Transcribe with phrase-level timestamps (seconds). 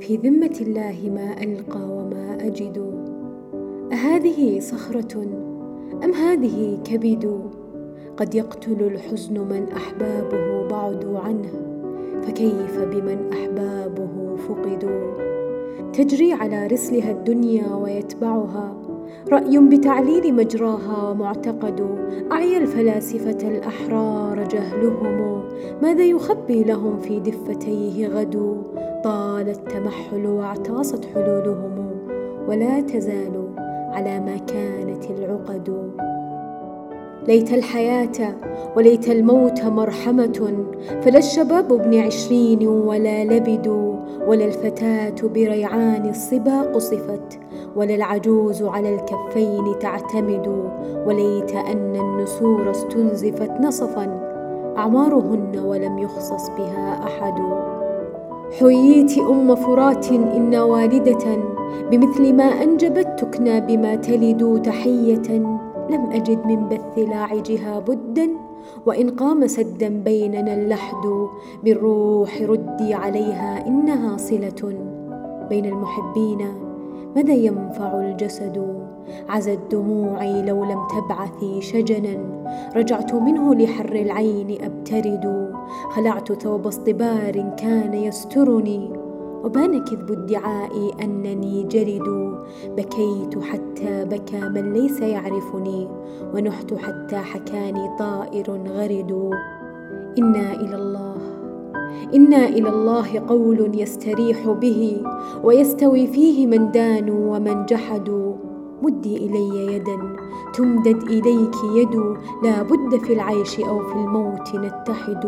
[0.00, 2.78] في ذمة الله ما ألقى وما أجد.
[3.92, 5.22] أهذه صخرة
[6.04, 7.40] أم هذه كبد؟
[8.16, 11.50] قد يقتل الحزن من أحبابه بعدوا عنه
[12.22, 15.28] فكيف بمن أحبابه فقدوا؟
[15.92, 18.76] تجري على رسلها الدنيا ويتبعها.
[19.32, 21.86] رأي بتعليل مجراها ومعتقد
[22.32, 25.42] أعيا الفلاسفة الأحرار جهلهم.
[25.82, 28.62] ماذا يخبي لهم في دفتيه غد؟
[29.04, 31.90] طال التمحل واعتاصت حلولهم.
[32.48, 33.48] ولا تزال
[33.92, 35.92] على ما كانت العقد.
[37.28, 38.36] ليت الحياة
[38.76, 40.66] وليت الموت مرحمة.
[41.02, 47.38] فلا الشباب ابن عشرين ولا لبد ولا الفتاة بريعان الصبا قصفت
[47.76, 50.70] ولا العجوز على الكفين تعتمد
[51.06, 54.28] وليت أن النسور استنزفت نصفا
[54.76, 57.34] أعمارهن ولم يخصص بها أحد.
[58.60, 61.38] حييت أم فرات إن والدة
[61.90, 65.28] بمثل ما أنجبت تكنى بما تلد تحية
[65.90, 68.47] لم أجد من بث لاعجها بدا.
[68.86, 71.28] وإن قام سدا بيننا اللحد
[71.64, 74.74] بالروح ردي عليها إنها صلة
[75.48, 76.38] بين المحبين.
[77.16, 78.86] ماذا ينفع الجسد؟
[79.28, 82.18] عزت دموعي لو لم تبعثي شجنا.
[82.76, 85.52] رجعت منه لحر العين أبترد.
[85.90, 88.97] خلعت ثوب اصطبار كان يسترني.
[89.44, 92.38] وبان كذب ادعائي أنني جرد
[92.76, 95.88] بكيت حتى بكى من ليس يعرفني
[96.34, 99.30] ونحت حتى حكاني طائر غرد
[100.18, 101.38] إنا إلى الله
[102.14, 105.02] إنا إلى الله قول يستريح به
[105.44, 108.34] ويستوي فيه من دانوا ومن جحدوا.
[108.82, 110.16] مدي إلي يدا
[110.54, 111.94] تمدد إليك يد
[112.44, 115.24] لا بد في العيش أو في الموت نتحد.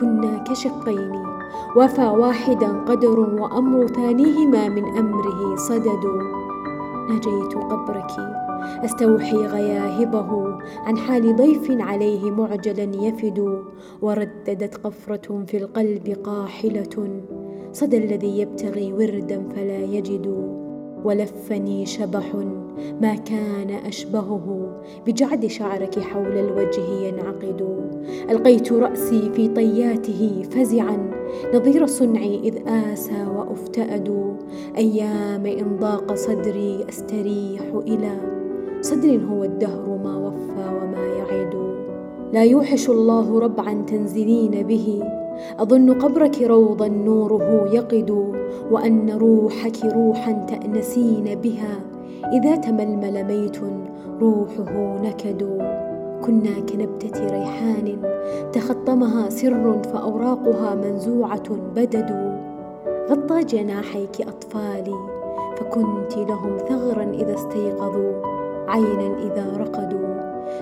[0.00, 1.27] كنا كشقين.
[1.76, 6.04] وفى واحدا قدر وأمر ثانيهما من أمره صدد.
[7.10, 8.10] نجيت قبرك.
[8.84, 10.58] أستوحي غياهبه.
[10.84, 13.62] عن حال ضيف عليه معجلا يفد.
[14.02, 17.22] ورددت قفرة في القلب قاحلة.
[17.72, 20.57] صدى الذي يبتغي وردا فلا يجد.
[21.04, 22.34] ولفني شبح
[23.00, 24.68] ما كان أشبهه
[25.06, 27.66] بجعد شعرك حول الوجه ينعقد.
[28.30, 31.10] ألقيت رأسي في طياته فزعا
[31.54, 34.36] نظير صنعي إذ آسى وأفتأد.
[34.76, 38.16] أيام ان ضاق صدري أستريح إلى
[38.80, 41.54] صدر هو الدهر ما وفى وما يعد
[42.32, 45.02] لا يوحش الله ربعا تنزلين به.
[45.60, 48.34] أظن قبرك روضا نوره يقد
[48.70, 51.80] وأن روحك روحا تأنسين بها.
[52.32, 53.56] إذا تململ ميت
[54.20, 55.42] روحه نكد.
[56.22, 57.98] كنا كنبتة ريحان
[58.52, 62.38] تخطمها سر فأوراقها منزوعة بدد.
[63.10, 64.94] غطى جناحيك أطفالي
[65.56, 68.12] فكنت لهم ثغرا إذا استيقظوا
[68.68, 70.08] عينا إذا رقدوا.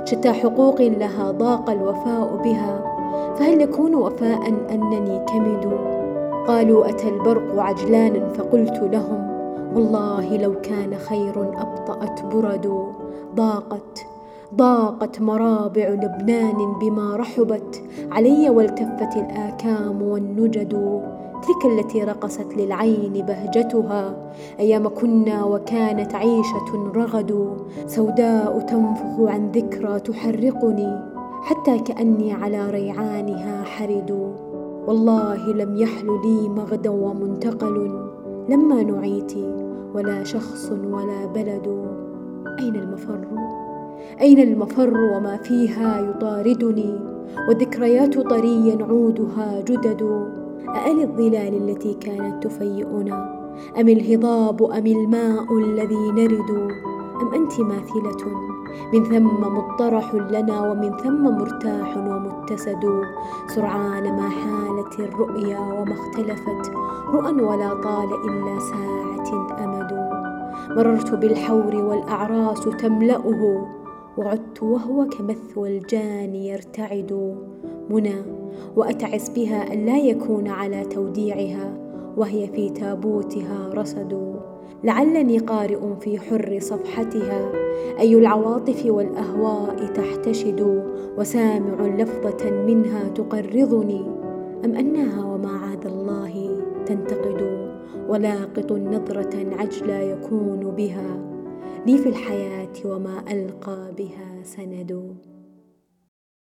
[0.04, 2.95] شتى حقوق لها ضاق الوفاء بها.
[3.38, 5.72] فهل يكون وفاء أنني كمد
[6.48, 9.36] قالوا أتى البرق عجلانا فقلت لهم
[9.74, 12.86] والله لو كان خير أبطأت برد.
[13.34, 14.06] ضاقت
[14.54, 17.82] ضاقت مرابع لبنان بما رحبت.
[18.12, 21.02] علي والتفت الآكام والنجد.
[21.42, 24.32] تلك التي رقصت للعين بهجتها.
[24.58, 27.56] أيام كنا وكانت عيشة رغد.
[27.86, 31.15] سوداء تنفخ عن ذكرى تحرقني.
[31.46, 34.34] حتى كأني على ريعانها حرد.
[34.86, 37.90] والله لم يحل لي مغدا ومنتقل
[38.48, 39.32] لما نعيت
[39.94, 41.66] ولا شخص ولا بلد.
[42.58, 43.20] أين المفر؟
[44.20, 47.00] أين المفر وما فيها يطاردني؟
[47.48, 50.02] وذكريات طري عودها جدد.
[50.68, 53.36] أأل الظلال التي كانت تفيئنا؟
[53.80, 56.50] أم الهضاب أم الماء الذي نرد؟
[57.22, 58.55] أم أنت ماثلة؟
[58.92, 63.02] من ثم مطرح لنا ومن ثم مرتاح ومتسد.
[63.46, 66.72] سرعان ما حالت الرؤيا وما اختلفت
[67.12, 69.28] رؤى ولا طال إلا ساعة
[69.64, 69.92] أمد.
[70.70, 73.66] مررت بالحور والأعراس تملأه
[74.18, 77.36] وعدت وهو كمثوى الجاني يرتعد.
[77.90, 78.22] منى
[78.76, 81.78] وأتعس بها أن لا يكون على توديعها
[82.16, 84.35] وهي في تابوتها رصد.
[84.84, 87.52] لعلني قارئ في حر صفحتها.
[87.98, 90.84] أي العواطف والأهواء تحتشد
[91.18, 94.04] وسامع لفظة منها تقرضني.
[94.64, 97.68] أم أنها وما عاد الله تنتقد
[98.08, 101.36] ولاقط نظرة عجلى يكون بها.
[101.86, 105.16] لي في الحياة وما ألقى بها سند.